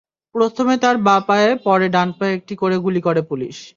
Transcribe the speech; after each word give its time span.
প্রথমে 0.35 0.75
তাঁর 0.77 0.95
বাঁ 1.03 1.19
পায়ে 1.27 1.49
পরে 1.63 1.87
ডান 1.89 2.09
পায়ে 2.13 2.33
একটি 2.33 2.53
করে 2.55 2.77
গুলি 2.77 3.01
করে 3.01 3.21
পুলিশ। 3.29 3.57